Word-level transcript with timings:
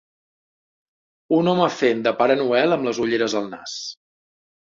Un 1.39 1.51
home 1.51 1.67
fent 1.81 2.01
de 2.09 2.15
Pare 2.21 2.37
Noel 2.41 2.77
amb 2.77 2.89
les 2.89 3.03
ulleres 3.05 3.35
al 3.43 3.49
nas. 3.53 3.77